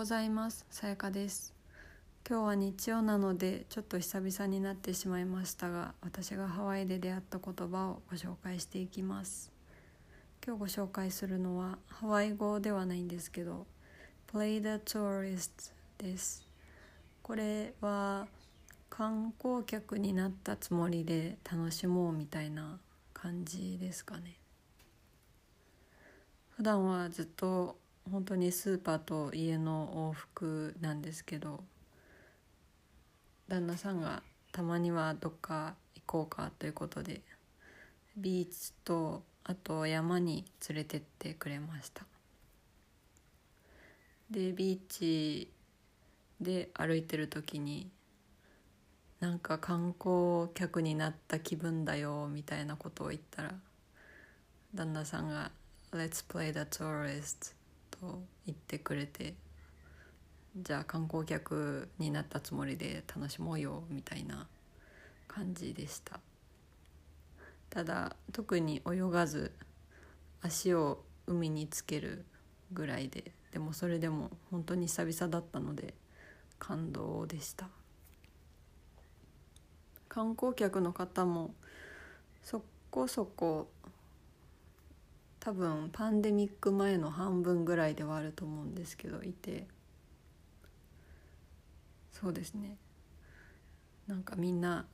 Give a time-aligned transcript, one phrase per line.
[0.00, 0.64] ございます。
[0.70, 1.52] さやかです。
[2.26, 9.52] 今日は日曜なのでちょっと久々になってしまいましたが私がハワイで出会った言葉をご紹介していきます。
[10.42, 13.66] 今日ご紹介するのはハワイ語ではないんですけど
[14.32, 16.48] Play the tourist です。
[17.22, 18.26] これは
[18.88, 22.80] 観光客になったつもりで楽しもうみたいな
[23.12, 24.38] 感じですかね。
[26.56, 27.76] 普段はずっと
[28.10, 31.62] 本当にスーパーと家の往復なんですけど
[33.48, 37.20] 旦那さんがたまにはどっか行こうかということで
[38.16, 42.04] ビーチとあと山に連れてってくれました。
[44.30, 45.50] でビーチ
[46.40, 47.90] で歩いてる時に
[49.18, 53.54] なんか観光客になった気分だよみたいなことを言ったら
[54.74, 55.50] 旦那さんが
[55.92, 57.54] 「Let's play the tourist」
[58.00, 59.34] と言ってくれて
[60.56, 64.48] じゃあ観光客になったつもりで楽しもうよみたいな
[65.28, 66.18] 感じでした。
[67.68, 69.52] ただ特に泳がず
[70.42, 72.24] 足を海につける
[72.72, 75.94] ぐらいででもそれでも本当に久々だったので
[76.58, 77.68] 感動でした。
[80.08, 81.54] 観光客の方も
[82.42, 83.70] そこそこ
[85.40, 89.66] 多分パンデミック前の半分ぐらいではあると思うんですけどいて。
[92.12, 92.76] そうですね。
[94.06, 94.84] なんかみんな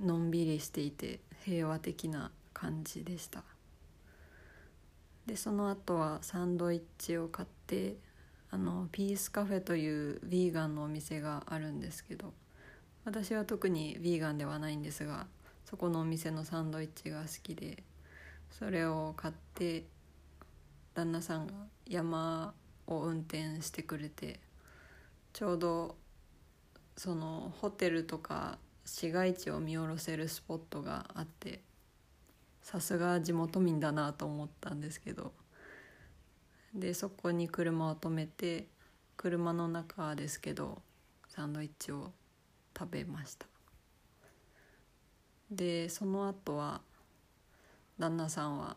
[0.00, 3.44] のんびりしていて平和的な感じでした。
[5.26, 7.96] でその後はサンドイッチを買って
[8.50, 12.32] あのピースカフェというヴィーガンのお店があるんですけど
[13.04, 15.26] 私は特にヴィーガンではないんですが
[15.64, 17.82] そこのお店のサンドイッチが好きで
[18.58, 19.84] それを買って
[20.94, 21.54] 旦那さんが
[21.86, 22.54] 山
[22.86, 24.38] を運転してくれて
[25.32, 25.96] ちょうど
[26.96, 31.62] そのホテルとか市街地を見下ろせるスポットがあって
[32.62, 35.32] さすが地元民だなと思ったんですけど
[36.74, 38.68] でそこに車を止めて
[39.16, 40.80] 車の中ですけど
[41.28, 42.12] サンドイッチを
[42.76, 43.46] 食べました。
[45.50, 46.80] でその後は
[47.98, 48.76] 旦那さんは、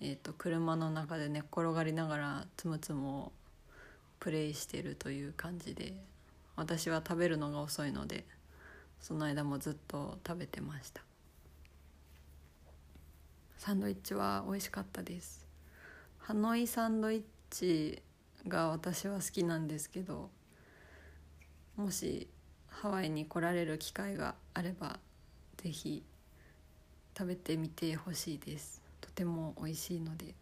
[0.00, 3.32] えーと、車の中で寝っ転がりながらつむつむを
[4.20, 5.94] プレイしてるという感じで
[6.56, 8.24] 私は食べるのが遅いので
[9.00, 11.02] その間もずっと食べてました。
[13.58, 15.46] サンドイッチは美味しかったです。
[16.18, 18.02] ハノイサンドイッチ
[18.48, 20.30] が私は好きなんですけど
[21.76, 22.28] もし
[22.68, 24.98] ハワイに来られる機会があれば
[25.58, 26.02] 是非
[27.16, 28.82] 食べてみてほしいです。
[29.00, 30.34] とても美味しいので。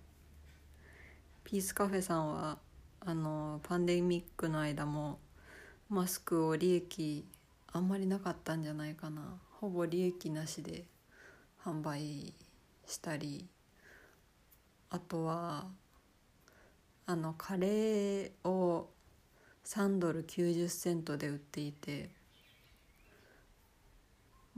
[1.45, 2.59] ピースカフェさんは
[3.01, 5.19] あのパンデミックの間も
[5.89, 7.25] マスクを利益
[7.73, 9.41] あんまりなかったんじゃないかな。
[9.61, 10.85] ほぼ利益なしで
[11.65, 12.33] 販売
[12.87, 13.47] したり
[14.91, 15.67] あとは
[17.07, 18.89] あのカレーを
[19.65, 22.11] 3ドル90セントで売っていて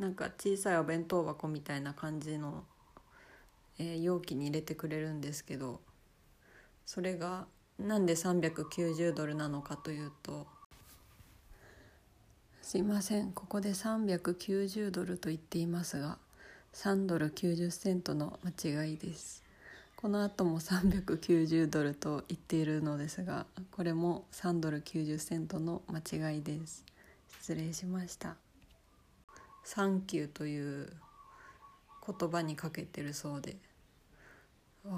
[0.02, 2.64] なんか小さいお弁当箱みたいな感じの、
[3.78, 5.80] えー、容器に入れてくれるんですけど
[6.84, 7.46] それが
[7.78, 10.48] なんで390ドルなのかというと
[12.62, 16.18] すいませんここで390ドルと言っていますが
[16.74, 19.44] 3ドル90セントの間違いです。
[19.94, 26.84] この後も390ドルと言っているのですがこれも3ドル90セントの間違いです。
[27.40, 28.36] 失礼しました。
[29.64, 30.92] サンキューという
[32.06, 33.56] 言葉にかけてるそうで。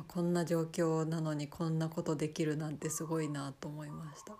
[0.08, 4.34] こんな状況なのにこんなことできるなんてすごいなと思いました。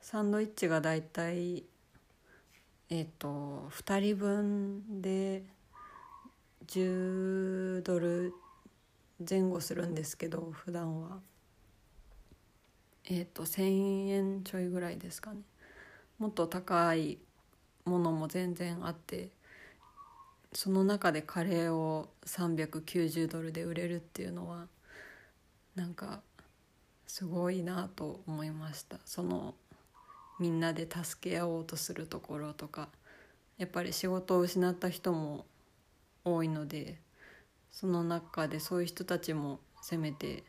[0.00, 1.64] サンドイッチがだいたい
[2.88, 5.44] えっ、ー、と2人分で
[6.66, 8.34] 10ドル
[9.28, 11.20] 前後するんですけど普段は。
[13.04, 15.42] えっ、ー、と1,000円ちょいぐらいですかね。
[16.18, 17.18] もっと高い
[17.84, 19.30] ものも全然あって
[20.52, 24.66] その中でカレーを390ドルで売れるっていうのは
[25.74, 26.20] なんか
[27.06, 28.98] すごいなと思いました。
[29.04, 29.54] その
[30.38, 32.88] みんなで助け合おうとするところとか
[33.58, 35.46] やっぱり仕事を失った人も
[36.24, 36.98] 多いので
[37.70, 40.44] その中でそういう人たちもせめて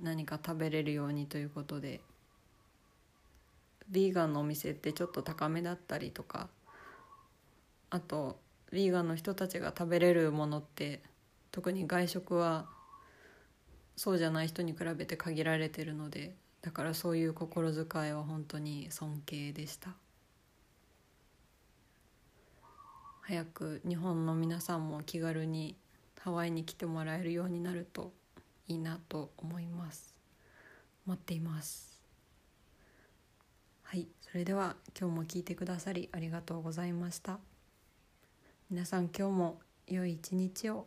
[0.00, 2.00] 何か食べれるようにということで
[3.92, 6.48] ヴィーガンのお店ってちょっと高めだったりとか
[7.90, 8.38] あと
[8.72, 11.02] ヴィーガンの人たちが食べれるものって
[11.50, 12.66] 特に外食は
[13.96, 19.90] そうじゃない人に比べて限られてるのでだからそういう心遣いは本当に尊敬でした。
[23.22, 25.76] 早く日本の皆さんも気軽に
[26.20, 28.12] ハワイに来てもらえるようになると
[28.68, 30.14] いいなと思います。
[31.06, 31.91] 待っています。
[33.92, 37.38] はいそれでは今日も聞いてくださりありがとうございました。
[38.70, 40.86] 皆さん今日も良い一日を。